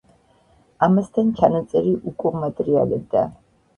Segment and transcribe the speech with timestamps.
[0.87, 3.27] ამასთან, ჩანაწერი უკუღმა ტრიალებდა.